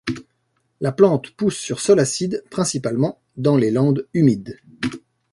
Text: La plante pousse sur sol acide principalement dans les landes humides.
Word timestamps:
La 0.79 0.91
plante 0.91 1.29
pousse 1.29 1.57
sur 1.59 1.79
sol 1.79 1.99
acide 1.99 2.43
principalement 2.49 3.21
dans 3.37 3.55
les 3.55 3.69
landes 3.69 4.07
humides. 4.15 4.57